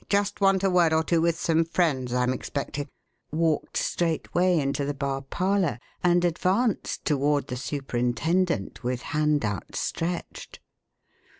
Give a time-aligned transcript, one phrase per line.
[0.09, 2.87] Just want a word or two with some friends I'm expecting,"
[3.31, 10.59] walked straightway into the bar parlour and advanced toward the superintendent with hand outstretched.